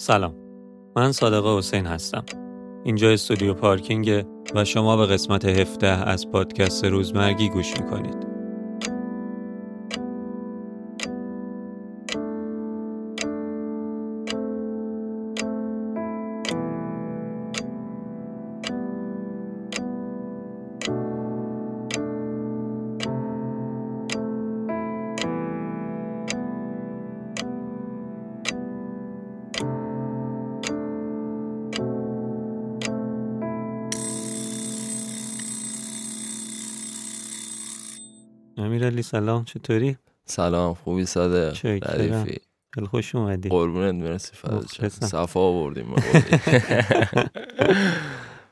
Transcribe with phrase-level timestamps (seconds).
[0.00, 0.34] سلام.
[0.96, 2.24] من صادق حسین هستم.
[2.84, 8.29] اینجا استودیو پارکینگ و شما به قسمت 17 از پادکست روزمرگی گوش می‌کنید.
[39.10, 41.80] سلام چطوری؟ سلام خوبی صادق چکرم.
[42.00, 42.40] ردیفی
[42.74, 44.32] خیلی خوش اومدی قربونت مرسی.
[44.44, 45.06] مخلصم.
[45.06, 45.94] صفا آوردیم.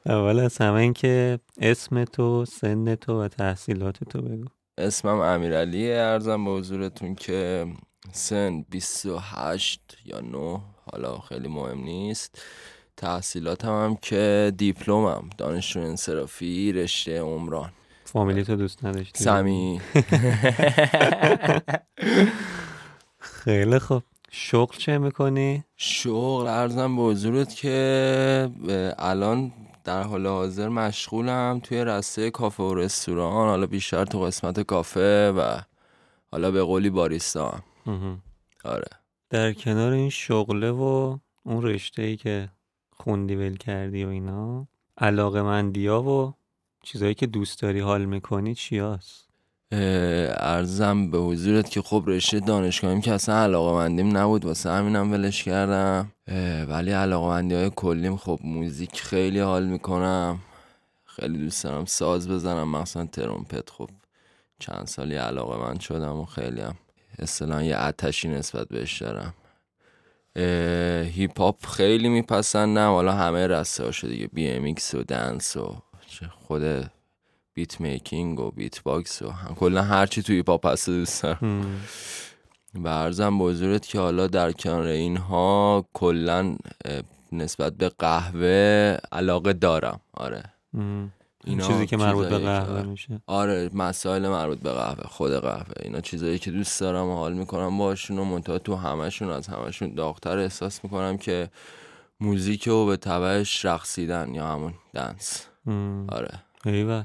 [0.06, 4.44] اول از همه این که اسم تو سن تو و تحصیلات تو بگو
[4.78, 7.66] اسمم امیرعلی ارزم به حضورتون که
[8.12, 10.60] سن 28 یا 9
[10.92, 12.42] حالا خیلی مهم نیست
[12.96, 17.72] تحصیلاتم هم که دیپلمم دانشجو انصرافی رشته عمران
[18.12, 19.80] فامیلی تو دوست نداشتی؟ سمی
[23.18, 28.50] خیلی خوب شغل چه می‌کنی؟ شغل ارزم به حضورت که
[28.98, 29.52] الان
[29.84, 35.60] در حال حاضر مشغولم توی رسته کافه و رستوران حالا بیشتر تو قسمت کافه و
[36.32, 38.22] حالا به قولی باریستا هم.
[38.64, 38.88] آره
[39.30, 42.48] در کنار این شغله و اون رشته ای که
[42.90, 44.66] خوندی ول کردی و اینا
[44.98, 46.34] علاقه مندیا و
[46.88, 49.28] چیزایی که دوست داری حال می‌کنی چی هست؟
[49.72, 55.42] ارزم به حضورت که خب رشته دانشگاهیم که اصلا علاقه مندیم نبود واسه همینم ولش
[55.42, 56.12] کردم.
[56.68, 60.38] ولی علاقه مندی های کلیم خب موزیک خیلی حال می‌کنم.
[61.04, 62.68] خیلی دوست دارم ساز بزنم.
[62.68, 63.90] مثلا ترومپت خب
[64.58, 66.74] چند سالی علاقه من شدم و خیلی هم
[67.18, 69.34] اصطلاحا یه آتشی نسبت بهش دارم.
[71.04, 72.90] hip hop خیلی میپسندم.
[72.90, 75.76] حالا همه رشته دیگه BMX و dance و
[76.20, 76.90] چه خود
[77.54, 82.84] beat making و beatbox و هم کلا هرچی توی hip hop هست دوست دارم هم.
[82.84, 86.56] و عرضم به حضورت که حالا در کنار اینها کلا
[87.32, 90.42] نسبت به قهوه علاقه دارم آره
[90.74, 91.12] هم.
[91.44, 92.82] اینا چیزی که مربوط به قهوه آره.
[92.82, 97.32] میشه آره مسائل مربوط به قهوه خود قهوه اینا چیزایی که دوست دارم و حال
[97.32, 101.50] می‌کنم باشون و منتها تو همشون از همشون داغتر احساس می‌کنم که
[102.20, 105.46] موزیک و به تبعش رقصیدن یا همون دنس.
[106.08, 106.42] آره.
[106.64, 107.04] ایول.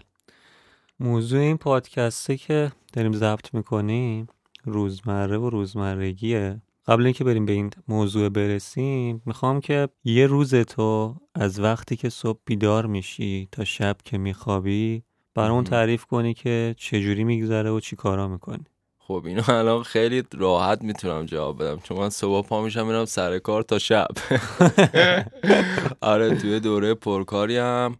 [1.00, 4.28] موضوع این پادکسته که داریم ضبط می‌کنیم
[4.64, 6.62] روزمره و روزمرگیه.
[6.88, 12.10] قبل اینکه بریم به این موضوع برسیم می‌خوام که یه روز تو از وقتی که
[12.10, 15.04] صبح بیدار میشی تا شب که میخوابی
[15.36, 15.64] برامون.
[15.64, 18.64] تعریف کنی که چجوری میگذره و چی کارا می‌کنی.
[18.98, 21.80] خب اینو الان خیلی راحت می‌تونم جواب بدم.
[21.80, 24.08] چون من صبح پا میشم میرم سر کار تا شب.
[26.02, 27.96] آره توی دوره پرکاری هم.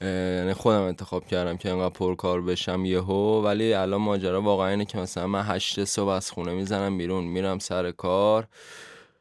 [0.00, 4.98] یعنی خودم انتخاب کردم که انقدر پرکار بشم یهو ولی الان ماجرا واقعا اینه که
[4.98, 8.48] مثلا من هشت صبح از خونه می‌زنم بیرون میرم سر کار.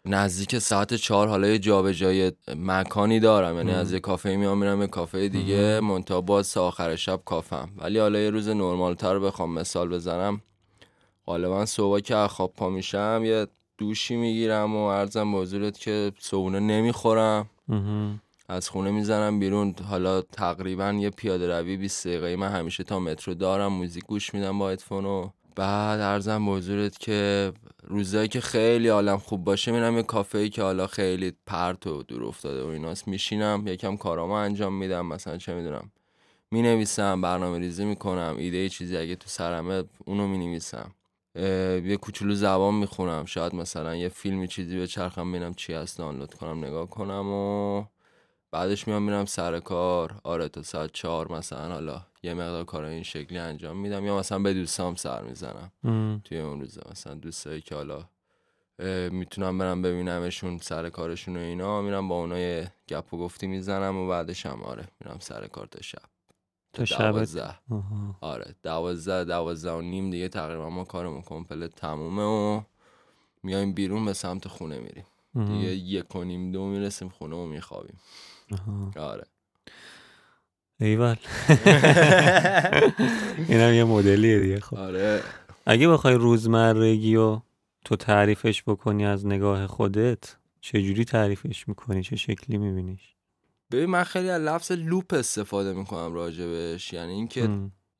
[0.05, 3.71] نزدیک ساعت چهار حالا یه جابجایی مکانی دارم یعنی.
[3.71, 7.69] از یه کافه میام میرم یه کافه دیگه منتها باز آخر شب کافم.
[7.77, 10.41] ولی حالا یه روز نرمالتر بخوام مثال بزنم.
[11.27, 13.47] غالبا صبح که خواب پا میشم یه
[13.77, 17.49] دوشی می‌گیرم و عرضم به حضورت که صبحونه نمی‌خورم.
[18.49, 19.75] از خونه می‌زنم بیرون.
[19.89, 24.59] حالا تقریبا یه پیاده روی 20 دقیقه من همیشه تا مترو دارم موزیک گوش میدم
[24.59, 27.51] با هدفون و بعد عرضم به حضورت که
[27.83, 32.23] روزایی که خیلی حالم خوب باشه میرم یه کافه که حالا خیلی پرت و دور
[32.23, 35.91] افتاده و ایناست میشینم یکم کارامو انجام میدم مثلا چه می‌دونم
[36.51, 40.91] می نویسم برنامه ریزی می‌کنم ایده ای چیزی اگه تو سرمه اونو می نویسم
[41.85, 46.33] یه کوچولو زبان می‌خونم شاید مثلا یه فیلمی چیزی به چرخم ببینم چی هست دانلود
[46.33, 47.83] کنم نگاه کنم و
[48.55, 50.15] بعدش میام میرم سر کار.
[50.23, 51.73] آره تا ساعت چهار مثلا.
[51.73, 54.05] حالا یه مقدار کار این شکلی انجام میدم.
[54.05, 55.71] یا مثلا به دوستام سر می‌زنم.
[56.23, 58.03] توی اون روزا مثلا دوستایی که حالا
[59.09, 61.81] می‌تونم برم ببینمشون سر کارشون و اینا.
[61.81, 65.65] میرم با اونا یه گپ و گفتی می‌زنم و بعدش هم آره میرم سر کار
[65.65, 66.01] تا شب.
[66.73, 67.55] تا شب دوازده.
[68.21, 72.61] آره دوازده دوازده و نیم دیگه تقریبا ما کارمون کامپلت تمومه و
[73.43, 75.05] میایم بیرون به سمت خونه میریم.
[75.35, 77.99] دیگه یک و نیم دو می‌رسیم خونه و میخوابیم.
[78.97, 79.23] آره.
[80.79, 81.15] ایول.
[83.49, 84.77] اینم یه مدلیه دیگه خب.
[84.77, 85.23] آره.
[85.65, 87.39] اگه بخوای روزمرگی و
[87.85, 93.15] تو تعریفش بکنی از نگاه خودت چجوری تعریفش می‌کنی؟ چه شکلی میبینیش؟
[93.71, 97.49] ببین من خیلی از لفظ لوپ استفاده می‌کنم راجبش یعنی اینکه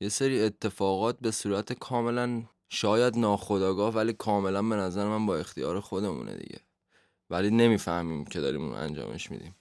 [0.01, 5.79] یه سری اتفاقات به صورت کاملا شاید ناخودآگاه ولی کاملا به نظر من با اختیار
[5.79, 6.59] خودمونه دیگه.
[7.29, 9.55] ولی نمی‌فهمیم که داریم اون انجامش میدیم.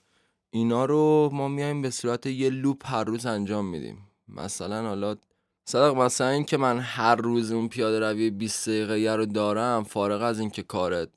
[0.50, 3.98] اینا رو ما میایم به صورت یه لوپ هر روز انجام میدیم.
[4.28, 5.16] مثلا حالا
[5.64, 10.22] صدق مثلا این که من هر روز اون پیاده روی 20 دقیقه رو دارم فارغ
[10.22, 11.08] از اینکه کارت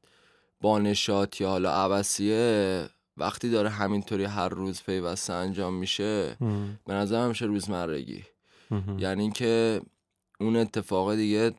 [0.61, 6.37] با نشاط یا حالا عبسیه وقتی داره همینطوری هر روز پیوسته انجام میشه
[6.85, 8.23] به نظرم میشه روزمرگی.
[8.97, 9.81] یعنی اینکه
[10.39, 11.53] اون اتفاق دیگه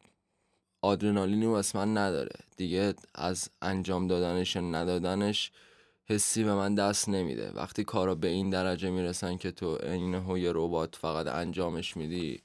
[0.89, 2.37] آدرنالینی واسه من نداره.
[2.57, 5.51] دیگه از انجام دادنش یا ندادنش
[6.05, 7.51] حسی به من دست نمیده.
[7.55, 12.43] وقتی کارا به این درجه می‌رسن که تو این یه ربات فقط انجامش میدی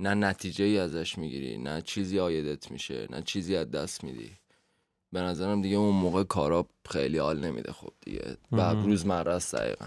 [0.00, 4.30] نه نتیجه ای ازش می‌گیری نه چیزی آیدت میشه نه چیزی از دست میدی.
[5.12, 7.72] به نظرم دیگه اون موقع کارا خیلی حال نمیده.
[7.72, 9.86] خب دیگه و روزمره است دقیقا.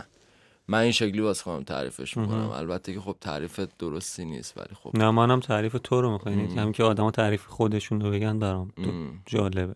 [0.67, 2.49] من این شکلی واسه خودم تعریفش می‌کنم.
[2.49, 4.91] البته که خب تعریف درستی نیست ولی خب.
[4.93, 6.39] نه منم تعریف تو رو می‌خوام.
[6.39, 8.73] هم که آدما تعریف خودشون رو بگن برام
[9.25, 9.75] جالبه.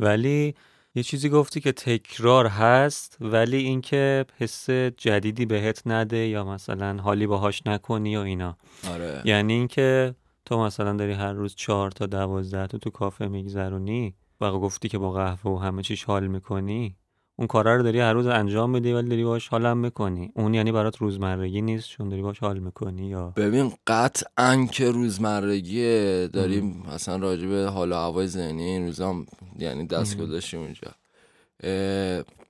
[0.00, 0.54] ولی
[0.94, 7.26] یه چیزی گفتی که تکرار هست ولی اینکه حس جدیدی بهت نده یا مثلا حالی
[7.26, 8.56] باهاش نکنی و اینا.
[8.90, 9.22] آره.
[9.24, 10.14] یعنی اینکه
[10.44, 14.98] تو مثلا داری هر روز چهار تا دوازده تا تو کافه میگذرونی و گفتی که
[14.98, 16.96] با قهوه و همه چیش حال می‌کنی.
[17.38, 20.32] اون کارا رو داری هر روز انجام میدی ولی داری باش حالم می‌کنی.
[20.34, 26.28] اون یعنی برات روزمرگی نیست چون داری باش حال می‌کنی یا؟ ببین قطعا که روزمرگیه.
[26.32, 29.26] داریم مثلا راجع به حال و هوای ذهنی این روزام
[29.58, 30.94] یعنی دست گذاشتیم اونجا.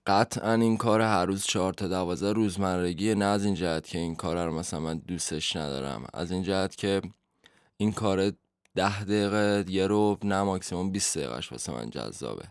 [0.06, 3.14] قطعا این کار هر روز چهار تا دوازده روزمرگیه.
[3.14, 6.04] نه از این جهت که این کار رو مثلا من دوستش ندارم.
[6.14, 7.02] از این جهت که
[7.76, 8.32] این کار
[8.74, 12.44] ده دقیقه یه رو نه ماکسیموم 20 دقیقهش واسه من جذابه.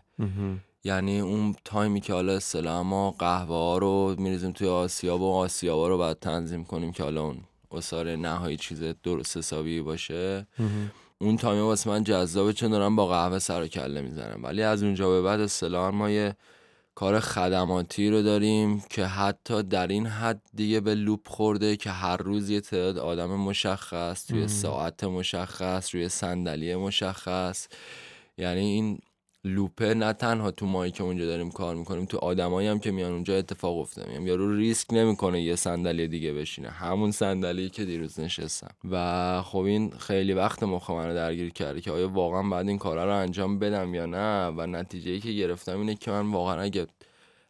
[0.84, 5.78] یعنی اون تایمی که حالا اصطلاح ما قهوه ها رو میریزیم توی آسیاب و آسیاب
[5.78, 7.40] ها رو بعد تنظیم کنیم که حالا اون
[7.72, 10.46] اصار نهایی چیز درست حسابی باشه.
[11.20, 14.40] اون تایمی واسه من جذابه چون دارم با قهوه سر و کله می‌زنم.
[14.42, 16.36] ولی از اونجا به بعد اصطلاح ما یه
[16.94, 22.16] کار خدماتی رو داریم که حتی در این حد دیگه به لوپ خورده که هر
[22.16, 27.68] روز یه تعداد آدم مشخص توی ساعت مشخص روی صندلی مشخص.
[28.38, 28.98] یعنی این
[29.48, 33.12] لوپه نه تنها تو مایی که اونجا داریم کار می‌کنیم تو آدمایی هم که میان
[33.12, 34.10] اونجا اتفاق افتاده.
[34.10, 36.68] میام یارو ریسک نمی‌کنه یه صندلی دیگه بشینه.
[36.68, 38.74] همون صندلی که دیروز نشستم.
[38.90, 43.04] و خب این خیلی وقت مخ رو درگیر کرده که آیا واقعا بعد این کارا
[43.04, 46.86] رو انجام بدم یا نه؟ و نتیجه ای که گرفتم اینه که من واقعا اگه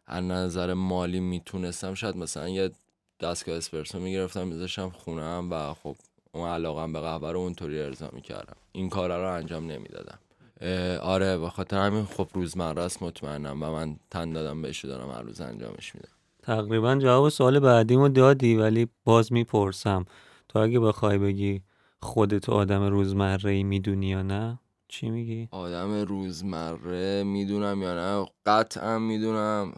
[0.07, 2.71] از نظر مالی می‌تونستم شاید مثلا یه
[3.19, 5.95] دستگاه اسپرسو می‌گرفتم میذاشم خونم و خب
[6.31, 8.55] اون علاقم به قهوه رو اونطوری ارضا می‌کردم.
[8.71, 10.19] این کارا رو انجام نمی‌دادم.
[11.01, 15.21] آره به خاطر همین خب روزمره است مطمئنم و من تن دادم بهش دارم هر
[15.21, 16.09] روز انجامش میدم.
[16.43, 20.05] تقریبا جواب سوال بعدیمو دادی ولی باز می‌پرسم.
[20.49, 21.61] تو اگه بخوای بگی
[22.01, 28.99] خودت آدم روزمره ای می‌دونی یا نه چی میگی؟ آدم روزمره می‌دونم یا نه؟ قطعا
[28.99, 29.73] می‌دونم.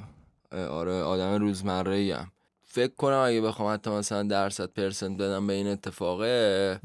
[0.51, 2.31] آره آدم روزمره ایم
[2.63, 6.80] فکر کنم اگه بخوام حتی مثلا درصد پرسنت بدم به این اتفاقه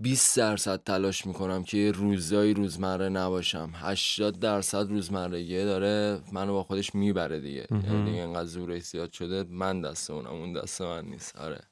[0.00, 3.70] 20 درصد تلاش می‌کنم که روزایی روزمره نباشم.
[3.74, 7.66] 80 درصد روزمرگی داره منو با خودش می‌بره دیگه.
[7.70, 11.36] یعنی دیگه انقدر زورش زیاد شده من دست اونم اون دست من نیست.
[11.36, 11.69] آره.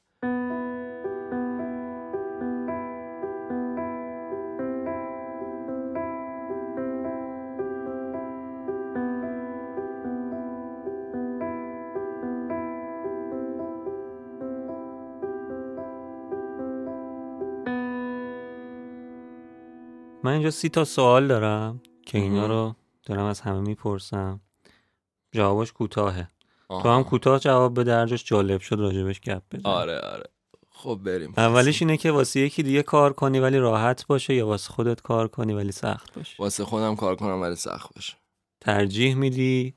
[20.39, 24.39] اینجا سی تا سوال دارم که اینا رو دارم از همه می‌پرسم.
[25.31, 26.27] جوابش کوتاهه.
[26.69, 29.69] تو هم کوتاه جواب به درجش جالب شد راجبش گپ بزن.
[29.69, 30.23] آره آره.
[30.69, 31.33] خب بریم.
[31.37, 35.27] اولیش اینه که واسه یکی دیگه کار کنی ولی راحت باشه یا واسه خودت کار
[35.27, 36.35] کنی ولی سخت باشه.
[36.39, 38.13] واسه خودم کار کنم ولی سخت باشه.
[38.61, 39.73] ترجیح میدی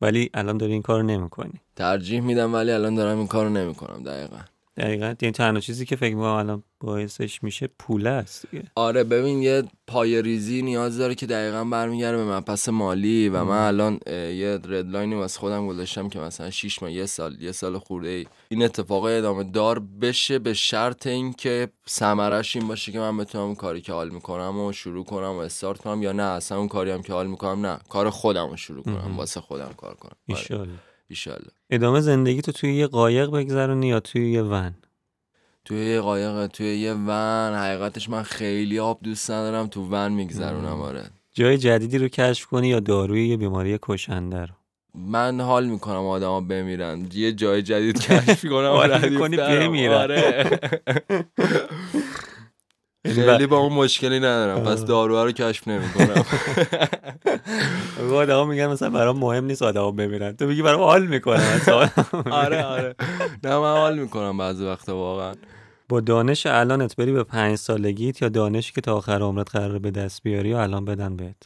[0.00, 1.60] ولی الان داری این کارو نمی‌کنی.
[1.76, 4.40] ترجیح میدم ولی الان دارم این کارو نمی‌کنم دقیقا.
[4.76, 5.14] دقیقا.
[5.22, 10.22] یعنی تنها چیزی که فکر می‌کنم الان باعثش میشه پول است آره ببین یه پای
[10.22, 15.40] ریزی نیاز داره که دقیقا برمیگرده به مبحث مالی و من الان یه ردلاینی واسه
[15.40, 18.26] خودم گذاشتم که مثلا 6 ماه یه سال یه سال خورده ای.
[18.48, 23.54] این اتفاق ادامه دار بشه به شرط اینکه ثمرش این باشه که من بتونم اون
[23.54, 26.90] کاری که حال می‌کنم و شروع کنم و استارت کنم یا نه اصلا اون کاری
[26.90, 27.78] هم که حال می‌کنم نه.
[27.88, 30.16] کار خودم رو شروع کنم واسه خودم کار کنم.
[31.10, 31.50] ایشالله.
[31.70, 34.74] ادامه زندگی تو توی یه قایق بگذرونی یا توی یه ون؟
[35.64, 37.54] توی یه قایق توی یه ون.
[37.54, 41.02] حقیقتش من خیلی آب دوست ندارم تو ون میگذرونم آره.
[41.34, 44.54] جای جدیدی رو کشف کنی یا داروی یه بیماری کشنده رو؟
[44.94, 47.06] من حال می‌کنم آدما بمیرن.
[47.14, 49.94] یه جای جدید کشف کنم حال می‌کنی بمیرن.
[49.94, 50.50] آره.
[53.06, 54.64] خیلی با اون مشکلی ندارم.
[54.64, 56.24] پس داروها رو کشف نمی‌کنم.
[58.14, 61.60] آدم میگن مثلا برام مهم نیست آدم بمیرن تو میگی برام حال می‌کنم
[62.30, 62.94] آره آره.
[63.44, 65.34] نه من حال می‌کنم بعضی وقتا واقعا.
[65.88, 69.90] با دانش الانت بری به پنج سالگیت یا دانشی که تا آخر عمرت قراره به
[69.90, 71.36] دست بیاری و الان بدن بهت؟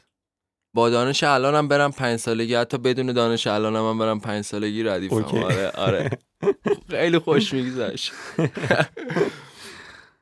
[0.74, 2.54] با دانش الانم برم پنج سالگی.
[2.54, 5.16] حتی بدون دانش الانم هم برم پنج سالگی ردیفم.
[5.24, 6.10] آره آره.
[6.90, 8.12] خیلی خوش میگذشت.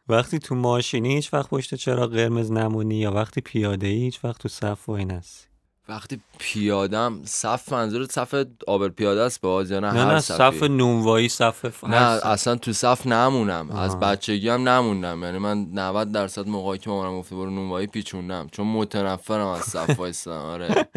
[0.08, 4.40] وقتی تو ماشینی هیچ وقت پشت چرا قرمز نمونی یا وقتی پیاده ای هیچ وقت
[4.40, 5.52] تو صف و این هستی
[5.88, 10.62] وقتی پیادم صف منظور صف آبر پیاده است باز یا نه؟ نه هر نه؟ صف
[10.62, 11.84] نونوایی صف ف...
[11.84, 13.70] نه اصلا تو صف نمونم.
[13.70, 15.22] از بچگی هم نموندم.
[15.22, 18.48] یعنی من 90 درصد موقعی که مامانم گفته برو نونوایی پیچوندم.
[18.52, 20.88] چون متنفرم از صف وایستادن آره.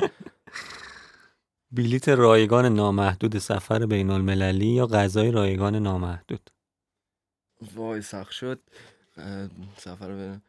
[1.71, 6.49] بلیت رایگان نامحدود سفر بین المللی یا غذای رایگان نامحدود؟
[7.75, 8.59] وای سخت شد.
[9.77, 10.41] سفر بریم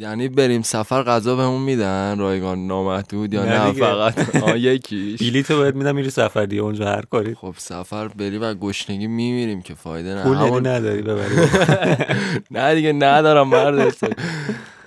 [0.00, 3.72] یعنی بریم سفر غذا بهمون میدن؟ رایگان نامحدود یا نه نه.
[3.72, 4.14] فقط؟
[4.56, 5.20] یکیش.
[5.22, 7.34] بلیتو بهت میدم میری سفر دیگه اونجا هر کاری.
[7.34, 10.22] خب سفر بریم و گشنگی میمیریم که فایده نه.
[10.22, 11.34] پول یعنی همون- نداری ببری.
[12.50, 13.96] نه دیگه ندارم مرد.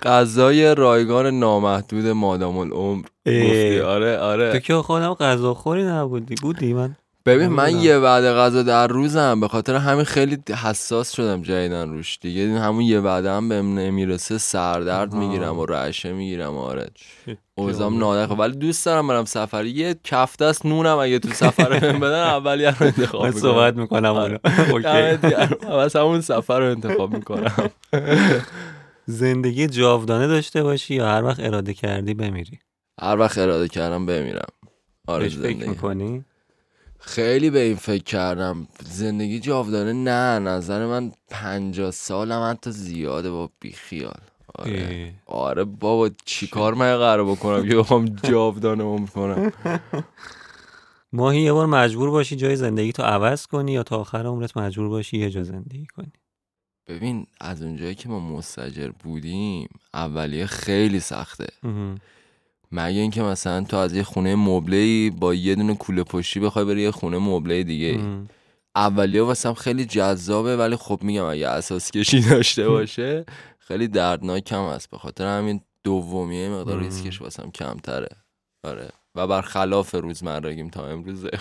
[0.02, 3.02] غذای رایگان نامحدود مادام العمر.
[3.26, 6.34] گفتی آره تو آره که خودم غذا خوری نبودی.
[6.42, 7.76] بودی من؟ ببین من.
[7.76, 12.58] یه وعده غذا در روزم به خاطر همین خیلی حساس شدم جدیدن روش دیگه.
[12.58, 15.14] همون یه وعده هم بهم نمی‌رسه سردرد.
[15.14, 16.90] می‌گیرم و رعشه می‌گیرم آره.
[17.54, 18.04] اوزام جالب.
[18.04, 22.22] نادخه ولی دوست دارم برم سفری یه کف دست نونم اگه تو سفر بهم بدن
[22.22, 23.40] اولیه رو انتخاب می‌کنم.
[23.40, 24.40] صحبت می‌کنم آره.
[24.72, 25.98] اوکی.
[25.98, 27.70] همون سفر رو انتخاب می‌کنم.
[29.06, 32.58] زندگی جاودانه داشته باشی یا هر وقت اراده کردی بمیری؟
[33.00, 34.48] هر وقت اراده کردم بمیرم.
[35.06, 36.24] آره فکر می‌کنی؟
[37.04, 38.68] خیلی به این فکر کردم.
[38.84, 44.20] زندگی جاودانه نه نظر من پنجاه سالم حتی زیاده با بیخیال.
[44.54, 45.14] آره.
[45.26, 49.52] آره بابا چیکار من قرار بکنم؟ که بخوام جاودانه عمر کنم
[51.12, 54.88] ماهی یه بار مجبور باشی جای زندگی تو عوض کنی یا تا آخر عمرت مجبور
[54.88, 56.12] باشی یه جا زندگی کنی؟
[56.88, 61.46] ببین از اونجایی که ما مستجر بودیم اولیه خیلی سخته.
[62.72, 66.82] مگه اینکه مثلا تو از یه خونه مبله با یه دونه کوله پشتی بخوای بری
[66.82, 68.28] یه خونه مبله دیگه مهم.
[68.76, 73.24] اولیه واسم خیلی جذابه ولی خب میگم اگه اساس کشی داشته باشه
[73.58, 74.90] خیلی دردناک هم هست.
[74.90, 76.78] به خاطر همین دومیه مقدار.
[76.80, 78.08] ریسکش واسم کمتره.
[78.64, 78.88] آره.
[79.14, 81.30] و برخلاف روزمرگیم تا امروزه.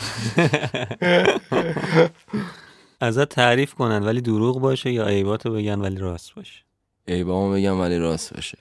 [3.02, 6.62] ازت تعریف کنن ولی دروغ باشه یا عیباتو بگن ولی راست باشه؟
[7.08, 8.58] ایبامو بگم ولی راست باشه.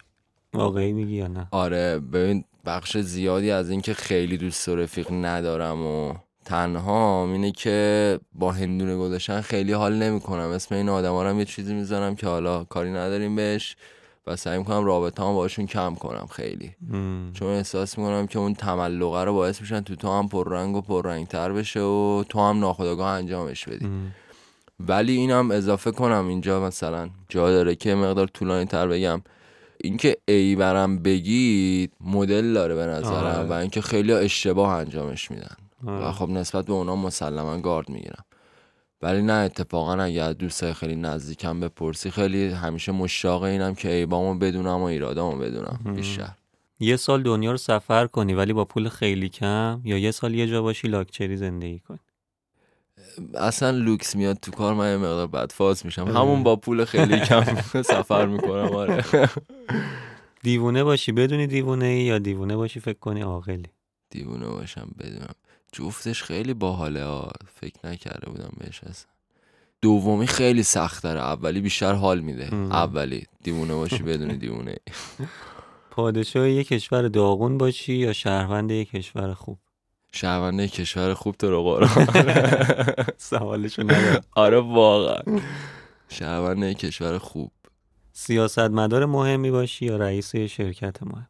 [0.55, 1.99] واقعی میگی یا نه؟ آره.
[1.99, 6.15] ببین بخش زیادی از اینکه خیلی دوست و رفیق ندارم و
[6.45, 11.45] تنها اینه که با هندونه گذاشتن خیلی حال نمی‌کنم اسم این آدما رو هم یه
[11.45, 13.77] چیزی می‌ذارم که حالا کاری نداریم بهش
[14.27, 17.31] و سعی می‌کنم رابطه هم باشون کم کنم خیلی مم.
[17.35, 21.53] چون احساس می‌کنم که اون تملقه رو باعث میشن تو تو هم پررنگ و پررنگتر
[21.53, 24.15] بشه و تو هم ناخودآگاه انجامش بدی مم.
[24.81, 29.23] ولی اینم اضافه کنم اینجا مثلا جا داره که مقدار طولانی تر بگم
[29.85, 33.49] اینکه ای برم بگید مدل داره به نظرم آره.
[33.49, 36.13] و اینکه خیلی اشتباه انجامش میدن و آره.
[36.13, 38.25] خب نسبت به اونا مسلما گارد می‌گیرم
[39.03, 44.35] ولی نه اتفاقا اگه از دوستای خیلی نزدیکم بپرسی خیلی همیشه مشتاق اینم که ایبامو
[44.35, 45.81] بدونم و ایرادامو بدونم.
[45.95, 46.31] بیشتر
[46.81, 50.47] یه سال دنیا رو سفر کنی ولی با پول خیلی کم یا یه سال یه
[50.47, 51.99] جا باشی لاکچری زندگی کنی
[53.35, 56.03] اصلا لوکس میاد تو کار من یه مقدار بدفاز میشم.
[56.09, 56.17] اه.
[56.17, 57.45] همون با پول خیلی کم
[57.83, 59.05] سفر می‌کنم آره.
[60.43, 63.69] دیوونه باشی بدونی دیوونه ای یا دیوونه باشی فکر کنی عاقلی؟
[64.11, 65.35] دیوونه باشم بدونم.
[65.73, 69.11] جفتش خیلی باحاله ها فکر نکرده بودم بهش اصلا.
[69.83, 72.55] دومی خیلی سخت داره اولی بیشتر حال میده.
[72.55, 74.75] اولی دیوونه باشی بدونی دیوونه
[75.91, 79.59] پادشاه یه کشور داغون باشی یا شهروند یه کشور خوب؟
[80.13, 82.07] شهرونده کشور خوب تو رو قرآن
[83.19, 84.25] سوالشو ندارم.
[84.35, 85.41] آره واقعا.
[86.09, 87.53] شهرونده کشور خوب.
[88.13, 91.29] سیاستمدار مهمی باشی یا رئیس شرکت مهم؟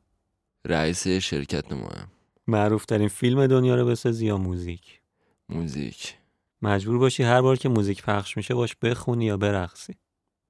[0.66, 2.08] رئیس شرکت مهم.
[2.46, 5.00] معروف ترین فیلم دنیا رو بسازی یا موزیک؟
[5.48, 6.14] موزیک.
[6.62, 9.94] مجبور باشی هر بار که موزیک پخش میشه باش بخونی یا برقصی.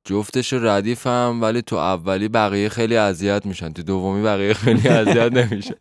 [0.04, 3.73] جفتش ردیفم ولی تو اولی بقیه خیلی اذیت میشن.
[3.73, 5.75] تو دومی بقیه خیلی اذیت نمیشه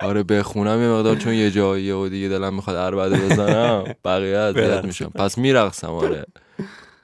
[0.00, 4.84] آره بخونم یه مقدار چون یه جایی و دیگه دلم می‌خواد عربده بزنم بقیه اذیت.
[4.84, 6.24] میشن پس میرقصم آره.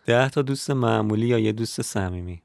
[0.06, 2.42] ده تا دوست معمولی یا یه دوست صمیمی؟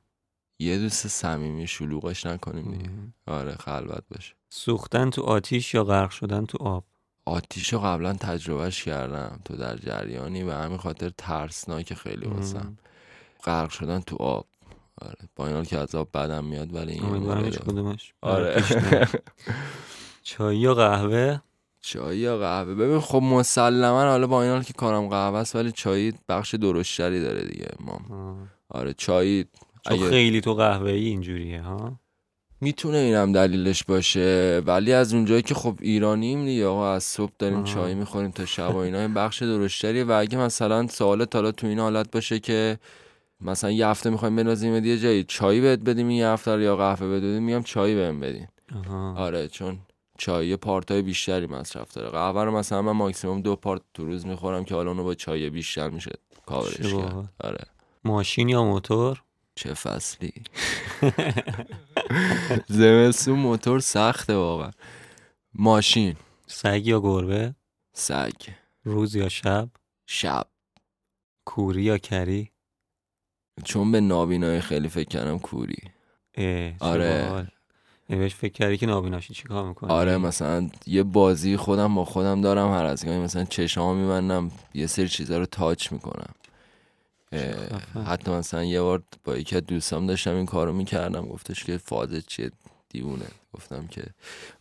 [0.59, 2.89] یه دوست صمیمی شلوغش نکنیم دیگه.
[3.27, 4.33] آره خلوت باشه.
[4.49, 6.83] سوختن تو آتیش یا غرق شدن تو آب؟
[7.25, 12.77] آتیش رو قبلا تجربهش کردم تو در جریانی و همین خاطر ترسناک خیلی واسم.
[13.45, 14.45] غرق شدن تو آب.
[15.01, 17.01] آره با این حال که عذاب بدم میاد ولی این
[17.51, 18.13] کدومش.
[18.21, 18.63] آره.
[20.23, 21.39] چای یا قهوه؟
[21.81, 25.71] چای یا قهوه؟ ببین خب مسلما حالا با این حال که کارم قهوه است ولی
[25.71, 28.37] چای بخش درشتری داره دیگه ما.
[28.69, 31.99] آره چای چون اگه خیلی تو قهوه ای اینجوریه ها؟
[32.61, 37.57] می‌تونه اینم دلیلش باشه ولی از اونجایی که خب ایرانیم دیگه آقا از صبح داریم
[37.57, 37.63] آه.
[37.63, 40.03] چای می‌خوریم تا شب و اینا این بخش درشتریه.
[40.03, 42.79] و اگه مثلا سوالت حالا تو این حالت باشه که
[43.41, 47.43] مثلا یه هفته می‌خوایم بنازیم یه جایی چای بهت بدیم یه هفته یا قهوه بدیم
[47.43, 48.47] میگم چای بهم بدین.
[49.15, 49.79] آره چون
[50.17, 52.09] چای پارتای بیشتری مصرف داره.
[52.09, 55.49] قهوه رو مثلا من ماکسیموم دو پارت تو روز می‌خورم که حالا اونو با چای
[55.49, 56.11] بیشتر میشه
[56.45, 57.33] کاورش کرد.
[57.39, 57.65] آره.
[58.03, 59.21] ماشین یا موتور؟
[59.55, 60.33] چه فصلی.
[62.67, 64.71] زمستون موتور سخته واقعا.
[65.53, 66.15] ماشین.
[66.47, 67.55] سگ یا گربه؟
[67.93, 68.31] سگ.
[68.83, 69.69] روز یا شب؟
[70.05, 70.47] شب.
[71.45, 72.51] کوری یا کری؟
[73.63, 75.77] چون به نابینای خیلی فکر کردم کوری.
[76.79, 77.47] آره.
[78.09, 82.05] یعنی بهش فکر کردی که نابیناشی چی کار می‌کنی؟ آره مثلا یه بازی خودم با
[82.05, 86.33] خودم دارم هر از گاهی مثلا چشام میبندم یه سری چیزا رو تاچ می‌کنم.
[88.05, 92.27] حتی مثلا یه بار با یکی از دوستام داشتم این کارو می‌کردم گفتش که فازت
[92.27, 92.51] چیه؟
[92.89, 93.25] دیوونه.
[93.55, 94.03] گفتم که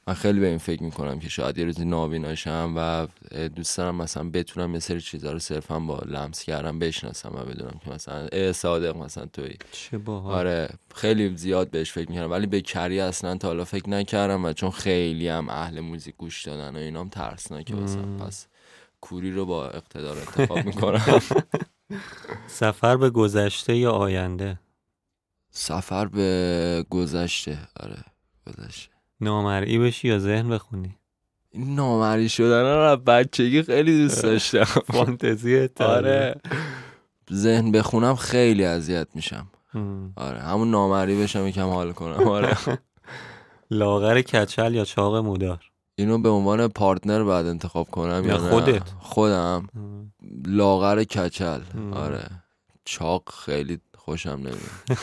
[0.07, 3.07] من خیلی به این فکر می‌کنم که شاید یه روزی نابیناشم و
[3.49, 7.81] دوست دارم مثلا بتونم یه سری چیزا رو صرفا با لمس کردم بشناسم و بدونم
[7.85, 9.57] که مثلا اه صادق مثلا توی.
[9.73, 10.35] چه باحال.
[10.35, 12.31] آره خیلی زیاد بهش فکر می‌کردم.
[12.31, 16.47] ولی به کری اصلا تا حالا فکر نکردم و چون خیلی هم اهل موزیک گوش
[16.47, 18.17] دادن و اینام ترسناکه واسم.
[18.17, 18.47] پس
[19.01, 21.21] کوری رو با اقتدار انتخاب می‌کنم.
[22.47, 24.59] سفر به گذشته یا آینده؟
[25.51, 27.59] سفر به گذشته.
[27.81, 28.14] آره.
[28.47, 30.97] گذشته نامرئی بشی یا ذهن بخونی؟
[31.51, 34.65] این نامری شدن رو از بچگی خیلی دوست داشتم.
[34.93, 36.35] فانتزی آره.
[37.33, 39.47] ذهن بخونم خیلی اذیت میشم.
[40.17, 42.29] آره همون نامری بشم یکم حال کنم.
[42.29, 42.57] آره.
[43.71, 49.69] لاغر کچل یا چاق مودار؟ اینو به عنوان پارتنر بعد انتخاب کنم یا؟ خودت؟ خودم.
[50.47, 51.61] لاغر کچل.
[51.93, 52.27] آره.
[52.85, 54.59] چاق خیلی خوشم نمیاد.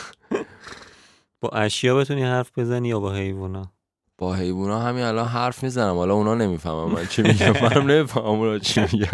[1.42, 3.72] با اشیا بتونی حرف بزنی یا با حیوونا؟
[4.18, 5.94] با حیوونا همین الان حرف می‌زنم.
[5.94, 7.52] حالا اونا نمی‌فهمم من چی میگم.
[7.62, 9.12] منم نمی‌فهمم اونا چی میگن.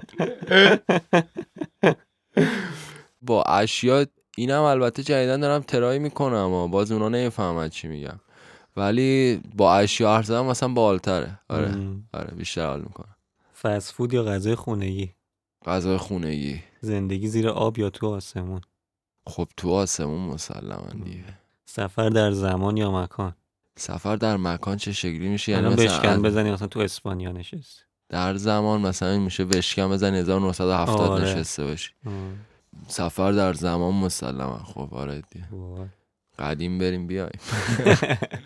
[3.22, 8.20] با اشیا اینم البته جدیدن دارم ترای می‌کنم و باز اونا نمی‌فهمن چی میگم.
[8.76, 11.74] ولی با اشیا حرف زدن مثلا بالتره آره.
[12.14, 13.16] آره بیشتر حال می‌کنم
[13.62, 15.12] فست فود یا غذای خونگی؟
[15.66, 16.62] غذای خونگی.
[16.80, 18.60] زندگی زیر آب یا تو آسمون؟
[19.26, 21.24] خب تو آسمون مسلما دیگه.
[21.70, 23.34] سفر در زمان یا مکان؟
[23.76, 27.82] سفر در مکان چه شکلی میشه؟ یعنی بشکن بزنی مثلا تو اسپانیا نشستی.
[28.08, 31.24] در زمان مثلا میشه بشکم بزن 1970 آره.
[31.24, 31.90] نشسته باشی.
[32.04, 32.38] هم.
[32.88, 35.46] سفر در زمان مسلما خب آره دیگه.
[36.38, 37.40] قدیم بریم بیایم.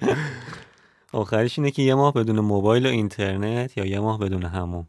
[1.12, 4.86] آخرش اینه که یه ماه بدون موبایل و اینترنت یا یه ماه بدون همون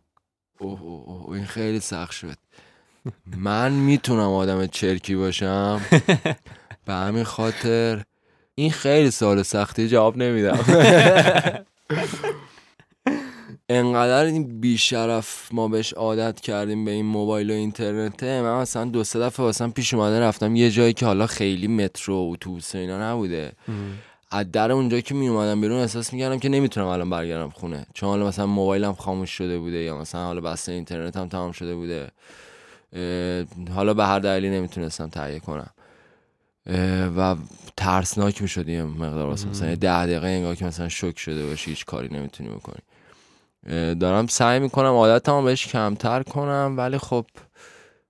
[0.60, 2.38] اوه اوه اوه این خیلی سخت شد.
[3.38, 5.82] من می‌تونم آدم چرکی باشم؟
[6.86, 8.04] به همین خاطر
[8.56, 10.60] این خیلی سال سختی جواب نمیدم.
[13.70, 19.04] انقدر این بیشرف ما بهش عادت کردیم به این موبایل و اینترنته من مثلا دو
[19.04, 23.12] سه دفعه واسم پیش اومده رفتم یه جایی که حالا خیلی مترو و اتوبوس اینا
[23.12, 23.52] نبوده.
[24.32, 27.86] از در اونجا که می اومدم بیرون احساس می‌کردم که نمی‌تونم الان برگردم خونه.
[27.94, 31.76] چون حالا مثلا موبایلم خاموش شده بوده یا مثلا حالا بسته اینترنت هم تمام شده
[31.76, 32.12] بوده.
[33.76, 35.70] حالا به هر دلیلی نمی‌تونستم تهیه کنم.
[37.18, 37.36] و
[37.78, 41.86] ترسناک می‌شد یه مقدار واسه مثلا ده دقیقه انگار که مثلا شوک شده باشی هیچ
[41.86, 42.82] کاری نمی‌تونی بکنی.
[43.96, 47.26] دارم سعی می‌کنم عادتمو بهش کمتر کنم ولی خب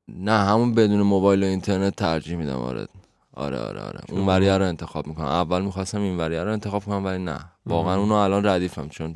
[0.07, 2.87] نه همون بدون موبایل و اینترنت ترجیح میدم آره.
[3.33, 3.99] آره آره آره.
[4.09, 5.25] اون وریه رو انتخاب می‌کنم.
[5.25, 7.39] اول می‌خواستم این وریه رو انتخاب کنم ولی نه.
[7.65, 7.95] واقعا.
[7.95, 9.15] اونو الان ردیفم چون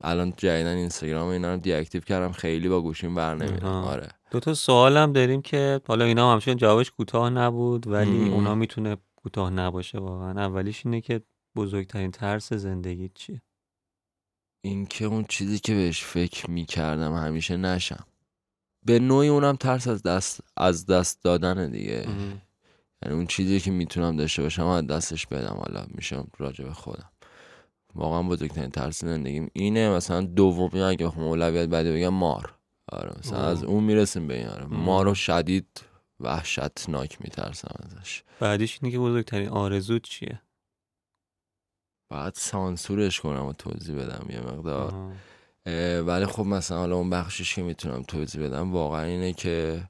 [0.00, 3.66] الان جدیدن اینستاگرام اینا رو دیاکتیو کردم خیلی با گوشیم بر نمیرم.
[3.66, 4.08] آره.
[4.30, 8.32] دو تا سوال هم داریم که حالا اینا هم همچنان جوابش کوتاه نبود ولی مم.
[8.32, 10.30] اونا می‌تونه کوتاه نباشه واقعا.
[10.30, 11.20] اولیش اینه که
[11.56, 13.42] بزرگترین ترس زندگی چیه؟
[14.64, 18.04] این که اون چیزی که بهش فکر می‌کردم همیشه نشم.
[18.86, 22.06] به نوعی اونم ترس از دست از دست دادن دیگه.
[23.02, 25.62] یعنی اون چیزی که می‌تونم داشته باشم از دستش بدم.
[25.66, 27.10] حالا میشم راجع به خودم.
[27.94, 29.90] واقعا بزرگترین ترس زندگیم اینه.
[29.90, 32.54] مثلا دومی اگه بخوام اولویت بعدی بگم مار.
[32.92, 33.48] آره مثلا اوه.
[33.48, 34.66] از اون می‌رسیم به این آره.
[34.66, 35.66] مار رو شدید
[36.20, 38.22] وحشتناک میترسم ازش.
[38.40, 40.42] بعدیش اینه که بزرگترین آرزوت چیه؟
[42.10, 44.94] بعد سانسورش کنم و توضیح بدم یه مقدار.
[46.06, 49.84] ولی خب مثلا حالا اون بخشش که می‌تونم توضیح بدم واقعا اینه که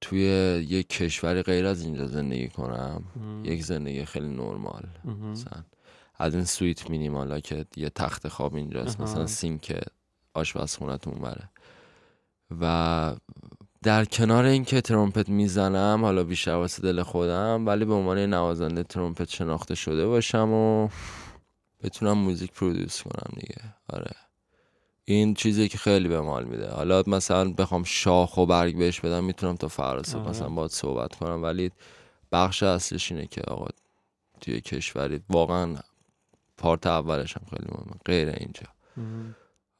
[0.00, 0.20] توی
[0.68, 3.04] یک کشوری غیر از اینجا زندگی کنم
[3.44, 5.64] یک زندگی خیلی نرمال مثلا
[6.20, 9.80] از این سویت مینیمالا که یه تخت خواب اینجاست مثلا سینک
[10.34, 11.50] آشپزخونتون بره.
[12.60, 13.14] و
[13.82, 19.28] در کنار اینکه ترومپت می‌زنم حالا بیشتر واسه دل خودم ولی به عنوان نوازنده ترومپت
[19.28, 20.88] شناخته شده باشم و
[21.82, 23.74] بتونم موزیک پرودوس کنم دیگه.
[23.88, 24.10] آره.
[25.04, 26.70] این چیزی که خیلی به مال میده.
[26.70, 30.18] حالا مثلا بخوام شاخ و برگ بهش بدم می‌تونم تا فراسه.
[30.18, 31.70] مثلا باید صحبت کنم ولی
[32.32, 33.66] بخش اصلش اینه که آقا
[34.40, 35.76] توی کشوری واقعا
[36.60, 38.00] پارت اولش هم خیلی مهمه.
[38.04, 38.66] غیر اینجا.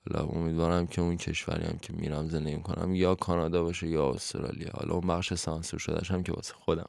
[0.06, 4.70] حالا امیدوارم که اون کشوری هم که میرم زندگی کنم یا کانادا باشه یا استرالیا.
[4.74, 6.88] حالا اون بخش سانسور شدهش هم که واسه خودم.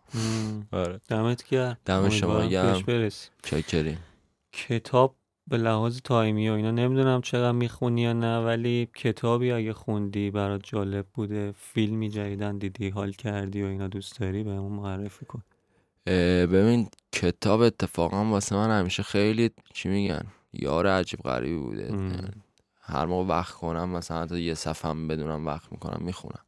[0.72, 1.02] آره.
[1.10, 1.78] دمت گرم.
[1.86, 3.10] دم شما گرم.
[3.44, 3.98] چکریم
[4.54, 5.16] کتاب
[5.48, 10.62] به لحاظ تایمی و اینا نمی‌دونم چقدر می‌خونی یا نه ولی کتابی اگه خوندی برات
[10.64, 15.44] جالب بوده فیلمی جدیدن دیدی حال کردی و اینا دوست داری به معرفی کن.
[16.06, 21.94] ببین کتاب اتفاقا واسه من همیشه خیلی چی میگن یار عجیب غریبی بوده.
[22.82, 26.46] هر موقع وقت کنم مثلا حتی یه صفحه بدونم وقت می‌کنم می‌خونم.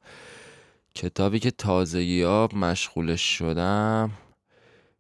[0.96, 4.12] کتابی که تازگی ها مشغولش شدم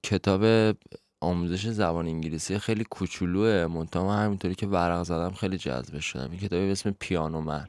[0.04, 0.76] کتاب
[1.22, 3.68] آموزش زبان انگلیسی خیلی کوچولوه.
[3.68, 6.32] منتها همینطوری که ورق زدم خیلی جذب شدم.
[6.32, 7.68] این کتابی به اسم Piano Man.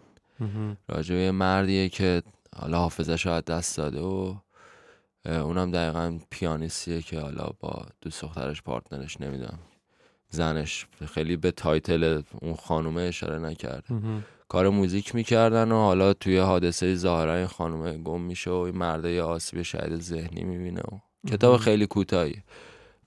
[0.88, 2.22] راجع مردیه که
[2.56, 4.34] حالا حافظه شاید دست داده و
[5.26, 9.58] اونم دقیقا پیانیستیه که حالا با دوست دخترش partner ش نمی‌دونم.
[10.28, 13.94] زنش خیلی به title اون خانومه اشاره نکرده.
[14.48, 19.10] کار موزیک می‌کردن و حالا توی حادثه ظاهرا این خانومه گم میشه و این مرده
[19.12, 20.98] یه آسیب شاید ذهنی می‌بینه و
[21.30, 22.42] کتاب خیلی کوتاهی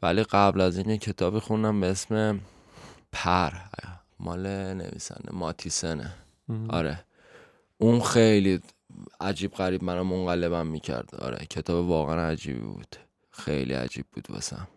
[0.02, 2.40] ولی قبل از این یه کتابی خوندم به اسم
[3.12, 3.52] پر
[4.20, 6.14] مال نویسنده ماتیسنه.
[6.70, 7.06] آره.
[7.78, 8.60] اون خیلی
[9.22, 11.16] عجیب غریب منو منقلبم می‌کرد.
[11.16, 12.96] آره کتاب واقعا عجیبی بود.
[13.32, 14.68] خیلی عجیب بود واسم.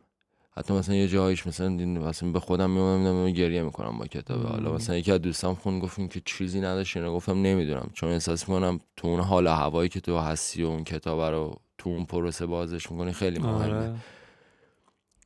[0.56, 4.46] حتی مثلا یه جایش مثلا مثلا به خودم میومدم گریه می‌کنم با کتاب.
[4.46, 6.96] حالا مثلا یکی از دوستام خون گفتیم که چیزی نداشت.
[6.96, 7.90] اینا گفتم نمی‌دونم.
[7.94, 11.90] چون احساس می‌کنم تو اون حال هوایی که تو هستی و اون کتاب رو تو
[11.90, 13.64] اون پروسه بازش می‌کنی خیلی مهمه.
[13.64, 13.94] آره.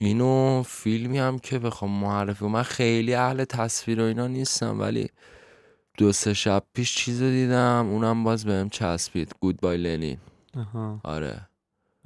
[0.00, 5.08] اینو فیلمی هم که بخوام معرفی من خیلی اهل تصویر و اینا نیستم ولی
[5.98, 9.34] دو سه شب پیش چیز دیدم اونم باز بهم چسبید.
[9.40, 10.18] گود بای لنین
[11.02, 11.48] آره.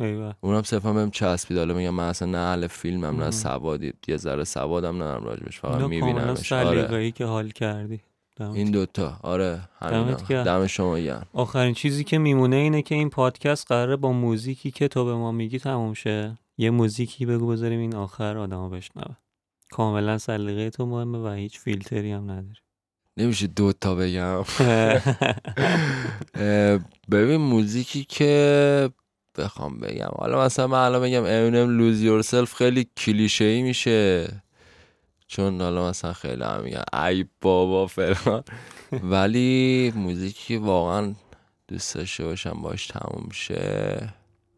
[0.01, 0.35] ایوه.
[0.41, 1.59] اونم صرفا بهم چسبید.
[1.59, 5.83] حالا میگم من اصلا نه اهل فیلمم نه سوادی یه ذره سوادم ندارم راجبش فقط
[5.83, 6.53] میبینمش.
[6.53, 7.11] آره.
[7.11, 8.01] که حال کردی.
[8.41, 9.17] این دوتا.
[9.23, 9.61] آره
[10.29, 11.27] دم شما گرم.
[11.33, 15.33] آخرین چیزی که میمونه اینه که این پادکست قراره با موزیکی که تو به ما
[15.33, 16.39] میگی تموم شه.
[16.59, 19.17] یه موزیکی بگو بذاریم این آخر آدما بشنوه.
[19.71, 22.61] کاملا سلیقه تو مهمه و هیچ فیلتری هم نداری.
[23.19, 24.45] نمیشه دو تا بگم.
[27.11, 28.91] ببین موزیکی که
[29.39, 30.11] بخوام بگم.
[30.17, 34.29] حالا مثلا من الان بگم امینم لوز یورسلف خیلی کلیشه ای میشه.
[35.27, 38.43] چون حالا مثلا خیلی هم میگن ای بابا فلان.
[39.03, 41.15] ولی موزیکی واقعا
[41.69, 44.09] دوست داشته باشم باش تموم شه.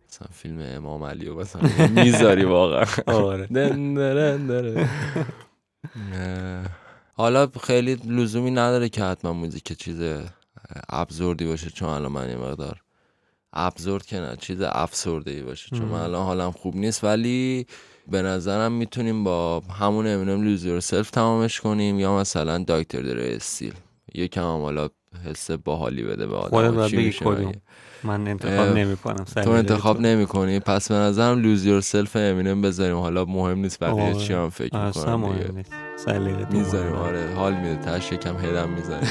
[0.09, 2.85] مثلا فیلم امام علی و مثلا می‌ذاری واقعا.
[3.17, 3.49] آره.
[7.15, 9.97] حالا خیلی لزومی نداره که حتما موزیک چیز
[10.89, 12.81] ابزوردی باشه چون الان من یه مقدار
[13.53, 15.77] ابزورد که نه چیز افسرده ای باشه.
[15.77, 17.67] چون من الان حالم خوب نیست ولی
[18.09, 23.03] به نظرم می‌تونیم با همون امینم Lose Yourself تمامش کنیم یا مثلا Dr.
[23.03, 23.75] Dre Still
[24.15, 24.89] یکم هم حالا
[25.27, 26.57] حس باحالی بده به آدم.
[28.05, 32.97] من انتخاب نمی کنم تو انتخاب نمی کنی پس به نظرم Lose Yourself امینم بذاریم.
[32.97, 35.65] حالا مهم نیست بقیه چی هم فکر می‌کنم
[36.09, 39.09] نیست می‌ذاریم آره حال میده تش یکم هدم می‌ذاریم.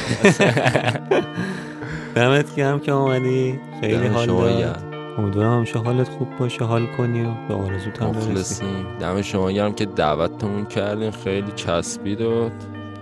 [2.16, 4.84] دمت گرم که اومدی خیلی حال داد.
[5.18, 8.64] امیدوارم همیشه حالت خوب باشه حال کنی و به آرزوت هم برسی.
[9.00, 12.50] دم شما گرم که دعوتتون کردین خیلی چسبید و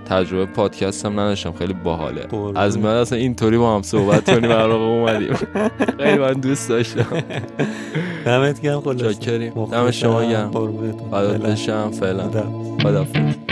[0.09, 2.27] تجربه پادکست هم نداشتم خیلی باحاله.
[2.55, 5.33] از من اصلا اینطوری با هم صحبت کنیم برای اومدیم.
[5.99, 7.07] خیلی من دوست داشتم.
[8.25, 9.19] دمت گرم خلاص
[9.71, 10.51] دم شما گرم.
[11.11, 12.29] فدات بشم فعلا.
[12.83, 13.46] خدافظ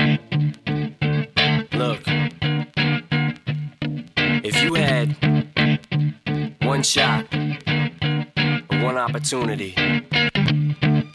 [6.85, 7.25] shot,
[8.83, 9.73] one opportunity.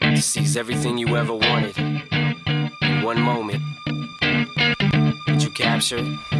[0.00, 1.78] To seize everything you ever wanted.
[1.78, 3.62] In one moment.
[5.54, 6.39] Captured